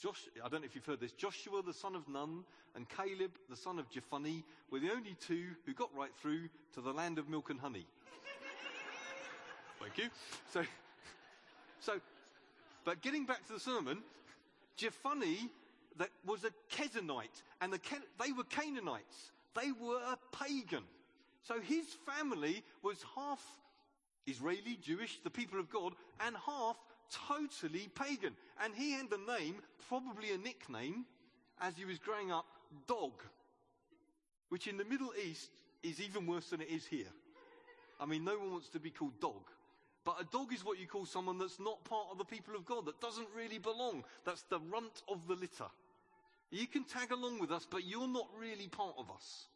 [0.00, 1.12] Josh, I don't know if you've heard this.
[1.12, 2.44] Joshua, the son of Nun,
[2.76, 6.80] and Caleb, the son of Jephunneh, were the only two who got right through to
[6.80, 7.86] the land of milk and honey.
[9.80, 10.08] Thank you.
[10.52, 10.62] So,
[11.80, 12.00] so,
[12.84, 13.98] but getting back to the sermon,
[14.78, 15.48] Jephunneh
[15.98, 17.80] that was a Kenizzite, and the,
[18.24, 19.32] they were Canaanites.
[19.54, 20.84] They were a pagan.
[21.42, 23.42] So his family was half
[24.26, 26.76] Israeli, Jewish, the people of God, and half
[27.28, 28.34] totally pagan.
[28.62, 29.56] And he had the name,
[29.88, 31.06] probably a nickname,
[31.60, 32.46] as he was growing up,
[32.86, 33.12] Dog,
[34.48, 35.50] which in the Middle East
[35.82, 37.10] is even worse than it is here.
[37.98, 39.50] I mean, no one wants to be called Dog.
[40.04, 42.64] But a dog is what you call someone that's not part of the people of
[42.64, 44.02] God, that doesn't really belong.
[44.24, 45.66] That's the runt of the litter.
[46.50, 49.46] You can tag along with us, but you're not really part of us.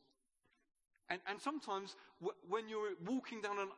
[1.08, 3.68] And, and sometimes w- when you're walking down an,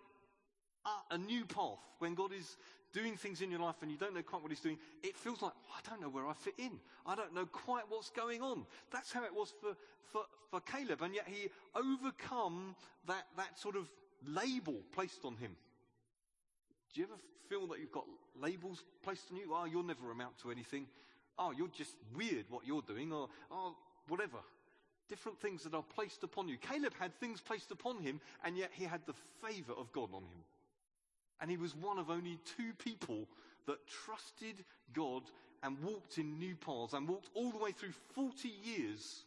[1.10, 2.56] a new path, when God is
[2.92, 5.42] doing things in your life and you don't know quite what He's doing, it feels
[5.42, 6.72] like, I don't know where I fit in.
[7.06, 8.64] I don't know quite what's going on.
[8.90, 9.76] That's how it was for,
[10.12, 11.02] for, for Caleb.
[11.02, 12.74] And yet he overcome
[13.06, 13.88] that, that sort of
[14.26, 15.56] label placed on him.
[16.94, 18.06] Do you ever feel that you've got
[18.40, 19.52] labels placed on you?
[19.52, 20.86] Oh, you'll never amount to anything.
[21.38, 23.76] Oh, you're just weird what you're doing, or oh,
[24.08, 24.38] whatever.
[25.08, 26.56] Different things that are placed upon you.
[26.56, 29.12] Caleb had things placed upon him, and yet he had the
[29.46, 30.42] favor of God on him.
[31.40, 33.26] And he was one of only two people
[33.66, 35.22] that trusted God
[35.62, 39.24] and walked in new paths and walked all the way through 40 years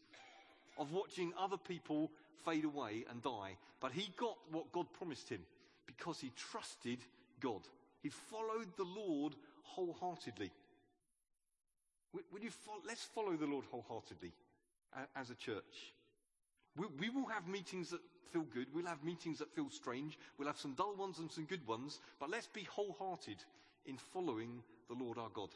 [0.78, 2.10] of watching other people
[2.46, 3.58] fade away and die.
[3.80, 5.42] But he got what God promised him
[5.86, 7.00] because he trusted
[7.40, 7.62] God.
[8.02, 10.52] He followed the Lord wholeheartedly.
[12.14, 14.32] Will you follow, let's follow the Lord wholeheartedly
[15.16, 15.94] as a church.
[16.76, 18.68] We, we will have meetings that feel good.
[18.74, 20.18] We'll have meetings that feel strange.
[20.38, 22.00] We'll have some dull ones and some good ones.
[22.20, 23.38] But let's be wholehearted
[23.86, 25.50] in following the Lord our God.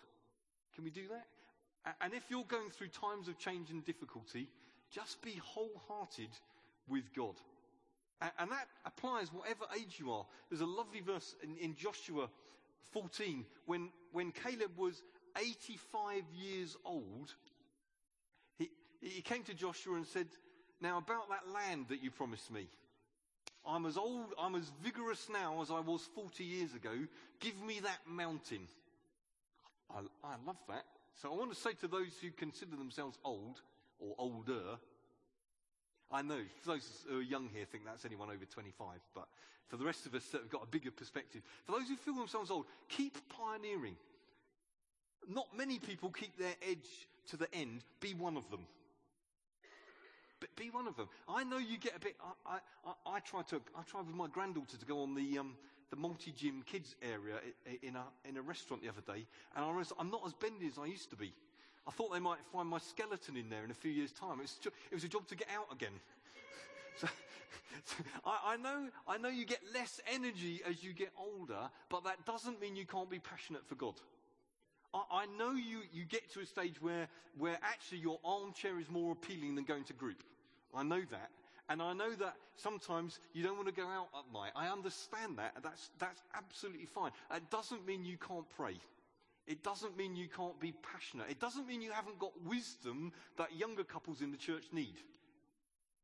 [0.76, 1.96] Can we do that?
[2.02, 4.48] And if you're going through times of change and difficulty,
[4.90, 6.30] just be wholehearted
[6.88, 7.36] with God.
[8.40, 10.26] And that applies whatever age you are.
[10.50, 12.30] There's a lovely verse in, in Joshua
[12.94, 15.02] 14 when, when Caleb was
[15.38, 17.34] 85 years old.
[18.58, 18.70] He,
[19.02, 20.28] he came to Joshua and said,
[20.84, 22.68] Now, about that land that you promised me,
[23.66, 26.92] I'm as old, I'm as vigorous now as I was 40 years ago.
[27.40, 28.68] Give me that mountain.
[29.90, 30.84] I, I love that.
[31.22, 33.62] So I want to say to those who consider themselves old
[33.98, 34.78] or older,
[36.12, 39.28] I know those who are young here think that's anyone over 25, but
[39.70, 42.16] for the rest of us that have got a bigger perspective, for those who feel
[42.16, 43.96] themselves old, keep pioneering.
[45.30, 47.86] Not many people keep their edge to the end.
[48.02, 48.66] Be one of them.
[50.56, 51.08] Be one of them.
[51.28, 52.16] I know you get a bit.
[52.46, 53.62] I, I, I, try to.
[53.78, 55.56] I tried with my granddaughter to go on the um,
[55.90, 57.36] the multi gym kids area
[57.82, 60.68] in a in a restaurant the other day, and I was, I'm not as bendy
[60.68, 61.34] as I used to be.
[61.88, 64.40] I thought they might find my skeleton in there in a few years' time.
[64.40, 64.60] It was,
[64.92, 65.92] it was a job to get out again.
[66.98, 67.08] so,
[67.84, 72.06] so I, I, know, I know you get less energy as you get older, but
[72.06, 73.96] that doesn't mean you can't be passionate for God.
[74.94, 78.90] I, I know you, you get to a stage where, where actually your armchair is
[78.90, 80.24] more appealing than going to group.
[80.76, 81.30] I know that.
[81.70, 84.52] And I know that sometimes you don't want to go out at night.
[84.56, 85.54] I understand that.
[85.64, 87.12] That's, that's absolutely fine.
[87.34, 88.76] It doesn't mean you can't pray.
[89.48, 91.28] It doesn't mean you can't be passionate.
[91.30, 94.96] It doesn't mean you haven't got wisdom that younger couples in the church need.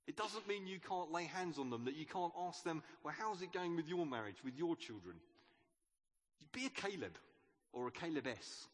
[0.08, 3.13] It doesn't mean you can't lay hands on them, that you can't ask them, well,
[3.17, 5.15] how's it going with your marriage, with your children?
[6.51, 7.17] Be a Caleb
[7.73, 8.67] or a Caleb S.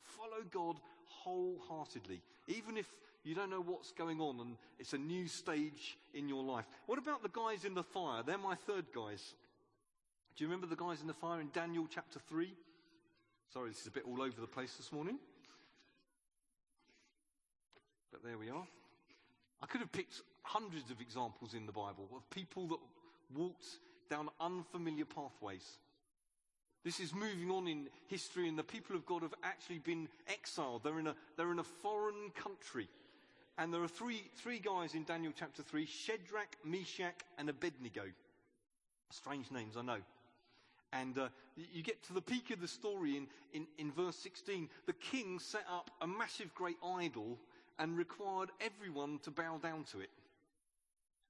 [0.00, 2.86] Follow God wholeheartedly, even if
[3.24, 6.64] you don't know what's going on and it's a new stage in your life.
[6.86, 8.22] What about the guys in the fire?
[8.24, 9.34] They're my third guys.
[10.36, 12.52] Do you remember the guys in the fire in Daniel chapter 3?
[13.52, 15.18] Sorry, this is a bit all over the place this morning.
[18.10, 18.66] But there we are.
[19.62, 22.78] I could have picked hundreds of examples in the Bible of people that
[23.34, 23.66] walked
[24.10, 25.78] down unfamiliar pathways.
[26.84, 30.82] This is moving on in history, and the people of God have actually been exiled.
[30.82, 32.88] They're in a, they're in a foreign country.
[33.62, 38.02] And there are three, three guys in Daniel chapter 3 Shadrach, Meshach, and Abednego.
[39.10, 39.98] Strange names, I know.
[40.92, 41.28] And uh,
[41.72, 44.68] you get to the peak of the story in, in, in verse 16.
[44.86, 47.38] The king set up a massive great idol
[47.78, 50.10] and required everyone to bow down to it.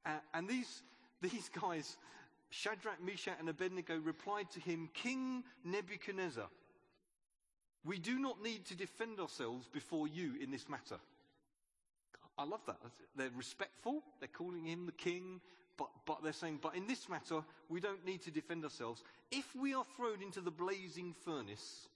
[0.07, 0.85] Uh, and these,
[1.21, 1.99] these guys,
[2.49, 6.49] Shadrach, Meshach, and Abednego, replied to him, King Nebuchadnezzar,
[7.85, 10.97] we do not need to defend ourselves before you in this matter.
[12.39, 12.81] I love that.
[13.17, 14.03] They're respectful.
[14.21, 15.41] They're calling him the king.
[15.77, 19.03] But, but they're saying, but in this matter, we don't need to defend ourselves.
[19.31, 21.89] If we are thrown into the blazing furnace,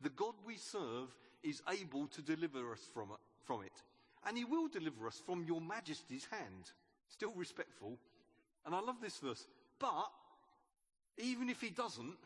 [0.00, 1.08] the God we serve
[1.42, 3.82] is able to deliver us from it, from it.
[4.26, 6.70] And he will deliver us from your majesty's hand.
[7.08, 7.98] Still respectful.
[8.66, 9.46] And I love this verse.
[9.78, 10.10] But,
[11.18, 12.16] even if he doesn't,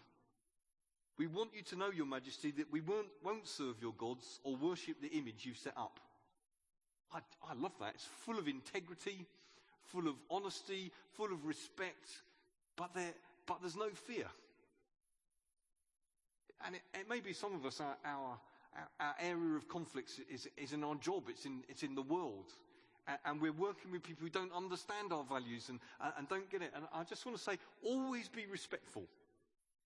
[1.19, 4.57] we want you to know, your majesty, that we won't, won't serve your gods or
[4.57, 6.01] worship the image you've set up.
[7.12, 7.92] I, I love that.
[7.95, 9.27] It's full of integrity,
[9.85, 12.09] full of honesty, full of respect,
[12.77, 13.12] but, there,
[13.47, 14.27] but there's no fear.
[16.64, 18.38] And it, it may be some of us, our, our,
[19.01, 22.53] our area of conflicts is, is in our job, it's in, it's in the world.
[23.07, 26.51] And, and we're working with people who don't understand our values and, uh, and don't
[26.51, 26.73] get it.
[26.75, 29.05] And I just want to say, always be respectful,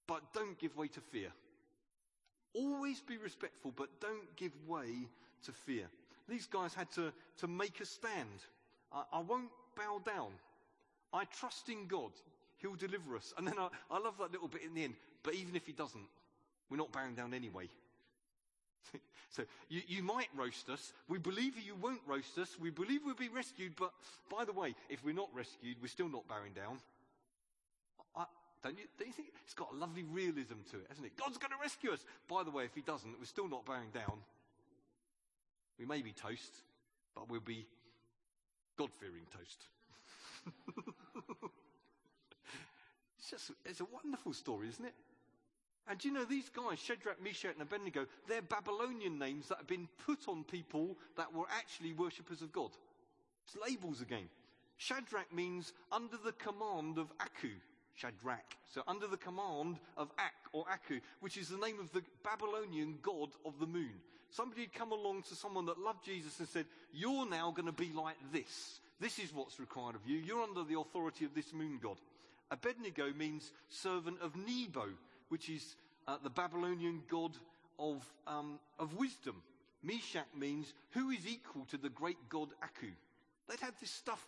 [0.06, 1.30] but don't give way to fear.
[2.54, 5.06] Always be respectful, but don't give way
[5.44, 5.86] to fear.
[6.30, 8.28] These guys had to, to make a stand.
[8.92, 10.30] I, I won't bow down.
[11.12, 12.12] I trust in God.
[12.58, 13.34] He'll deliver us.
[13.36, 14.94] And then I, I love that little bit in the end.
[15.24, 16.06] But even if he doesn't,
[16.70, 17.68] we're not bowing down anyway.
[19.30, 20.92] so you, you might roast us.
[21.08, 22.56] We believe you won't roast us.
[22.60, 23.72] We believe we'll be rescued.
[23.76, 23.92] But
[24.30, 26.78] by the way, if we're not rescued, we're still not bowing down.
[28.14, 28.24] I,
[28.62, 31.16] don't, you, don't you think it's got a lovely realism to it, hasn't it?
[31.16, 32.04] God's going to rescue us.
[32.28, 34.18] By the way, if he doesn't, we're still not bowing down.
[35.80, 36.52] We may be toast,
[37.14, 37.66] but we'll be
[38.76, 39.66] God fearing toast.
[43.18, 44.92] it's just, it's a wonderful story, isn't it?
[45.88, 49.88] And you know these guys, Shadrach, Meshach, and Abednego, they're Babylonian names that have been
[50.06, 52.70] put on people that were actually worshippers of God.
[53.46, 54.28] It's labels again.
[54.76, 57.54] Shadrach means under the command of Aku.
[57.94, 58.56] Shadrach.
[58.72, 62.98] So under the command of Ak or Aku, which is the name of the Babylonian
[63.02, 63.92] god of the moon.
[64.30, 67.72] Somebody had come along to someone that loved Jesus and said, You're now going to
[67.72, 68.80] be like this.
[69.00, 70.18] This is what's required of you.
[70.18, 71.96] You're under the authority of this moon god.
[72.50, 74.86] Abednego means servant of Nebo,
[75.28, 77.32] which is uh, the Babylonian god
[77.78, 79.36] of, um, of wisdom.
[79.82, 82.92] Meshach means who is equal to the great god Aku.
[83.48, 84.26] They'd had this stuff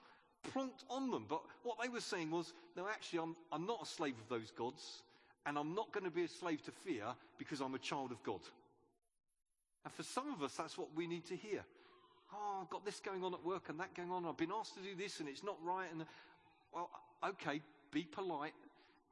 [0.54, 3.86] plonked on them, but what they were saying was, no, actually, I'm, I'm not a
[3.86, 5.02] slave of those gods,
[5.46, 7.04] and I'm not going to be a slave to fear
[7.38, 8.40] because I'm a child of God.
[9.84, 11.64] And for some of us, that's what we need to hear.
[12.32, 14.24] Oh, I've got this going on at work and that going on.
[14.24, 15.88] I've been asked to do this and it's not right.
[15.92, 16.04] And
[16.72, 16.88] well,
[17.24, 18.54] okay, be polite,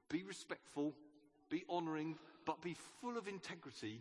[0.08, 0.94] be respectful,
[1.50, 4.00] be honoring, but be full of integrity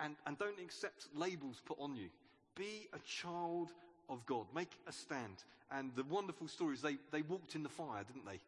[0.00, 2.08] and, and don't accept labels put on you.
[2.54, 3.72] Be a child
[4.08, 4.46] of God.
[4.54, 5.44] Make a stand.
[5.70, 8.40] And the wonderful story is they, they walked in the fire, didn't they?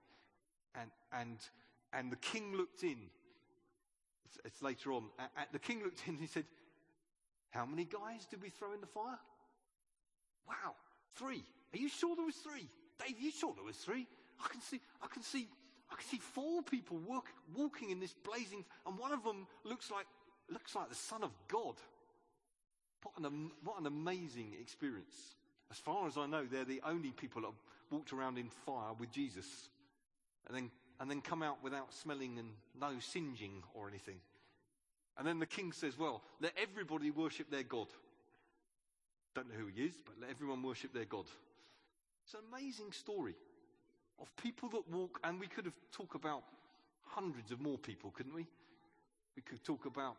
[0.74, 1.38] And, and,
[1.92, 2.98] and the king looked in.
[4.24, 5.04] It's, it's later on.
[5.52, 6.44] The king looked in and he said,
[7.50, 9.18] how many guys did we throw in the fire?
[10.46, 10.74] Wow,
[11.14, 11.44] three.
[11.72, 12.68] Are you sure there was three?
[13.04, 14.06] Dave, you sure there was three?
[14.44, 15.48] I can see, I can see,
[15.90, 19.90] I can see four people walk, walking in this blazing, and one of them looks
[19.90, 20.06] like,
[20.50, 21.74] looks like the son of God.
[23.02, 25.36] What an, what an amazing experience.
[25.70, 27.50] As far as I know, they're the only people that
[27.90, 29.68] walked around in fire with Jesus
[30.46, 30.70] and then,
[31.00, 32.48] and then come out without smelling and
[32.78, 34.16] no singeing or anything.
[35.18, 37.88] And then the king says, Well, let everybody worship their God.
[39.34, 41.26] Don't know who he is, but let everyone worship their God.
[42.24, 43.34] It's an amazing story
[44.20, 46.42] of people that walk, and we could have talked about
[47.04, 48.46] hundreds of more people, couldn't we?
[49.36, 50.16] We could talk about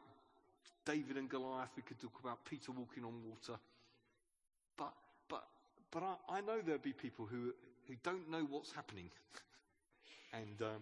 [0.86, 1.70] David and Goliath.
[1.76, 3.60] We could talk about Peter walking on water.
[4.78, 4.93] But,
[5.28, 5.45] but,
[5.91, 7.54] but I, I know there'll be people who,
[7.88, 9.10] who don't know what's happening.
[10.34, 10.82] and um,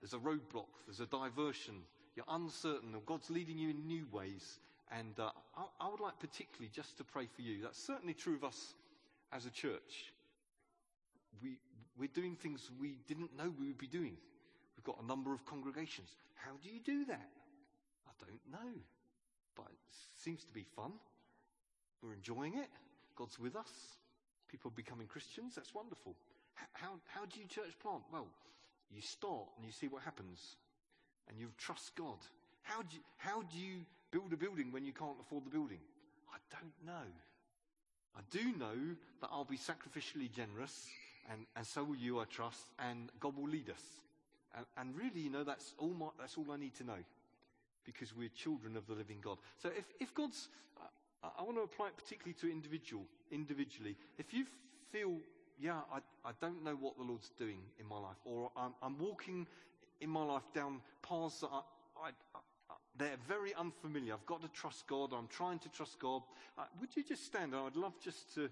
[0.00, 1.74] there's a roadblock, there's a diversion.
[2.16, 4.58] You're uncertain, or God's leading you in new ways.
[4.90, 7.62] And uh, I, I would like particularly just to pray for you.
[7.62, 8.74] That's certainly true of us
[9.32, 10.12] as a church.
[11.42, 11.58] We,
[11.98, 14.16] we're doing things we didn't know we would be doing.
[14.76, 16.08] We've got a number of congregations.
[16.34, 17.28] How do you do that?
[18.06, 18.72] I don't know.
[19.54, 20.92] But it seems to be fun.
[22.02, 22.68] We're enjoying it.
[23.16, 23.70] God's with us.
[24.48, 25.54] People are becoming Christians.
[25.56, 26.14] That's wonderful.
[26.72, 28.02] How, how do you church plant?
[28.12, 28.28] Well,
[28.94, 30.56] you start and you see what happens.
[31.28, 32.18] And you trust God.
[32.62, 35.78] How do you, how do you build a building when you can't afford the building?
[36.32, 37.06] I don't know.
[38.16, 40.86] I do know that I'll be sacrificially generous,
[41.30, 43.82] and, and so will you, I trust, and God will lead us.
[44.56, 46.98] And, and really, you know, that's all, my, that's all I need to know
[47.84, 49.38] because we're children of the living God.
[49.62, 50.48] So if, if God's,
[50.80, 53.96] uh, I want to apply it particularly to individual, individually.
[54.18, 54.44] If you
[54.90, 55.18] feel,
[55.60, 55.98] yeah, I,
[56.28, 59.46] I don't know what the Lord's doing in my life, or I'm, I'm walking
[60.00, 61.60] in my life down paths that I,
[62.02, 62.40] I, I
[62.98, 64.14] they're very unfamiliar.
[64.14, 65.12] I've got to trust God.
[65.12, 66.22] I'm trying to trust God.
[66.58, 67.54] Uh, would you just stand?
[67.54, 68.48] I'd love just to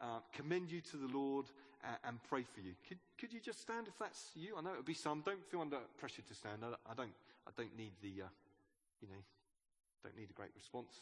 [0.00, 1.46] uh, commend you to the Lord
[1.84, 2.72] and, and, pray for you.
[2.88, 4.56] Could, could you just stand if that's you?
[4.56, 5.20] I know it would be some.
[5.20, 6.62] Don't feel under pressure to stand.
[6.64, 7.12] I, I don't.
[7.46, 8.22] I don't need the.
[8.22, 8.28] Uh,
[9.00, 9.22] you know,
[10.02, 11.00] don't need a great response.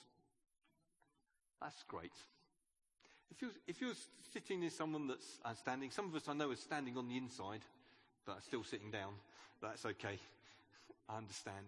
[1.61, 2.13] That's great.
[3.31, 3.95] If you're, if you're
[4.33, 7.17] sitting near someone that's uh, standing, some of us I know are standing on the
[7.17, 7.61] inside,
[8.27, 9.13] but still sitting down.
[9.63, 10.19] That's okay.
[11.09, 11.67] I understand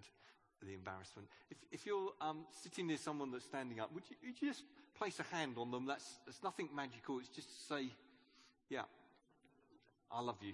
[0.62, 1.28] the embarrassment.
[1.50, 4.62] If, if you're um, sitting near someone that's standing up, would you, would you just
[4.96, 5.86] place a hand on them?
[5.86, 7.18] That's, that's nothing magical.
[7.18, 7.90] It's just to say,
[8.68, 8.82] yeah,
[10.10, 10.52] I love you.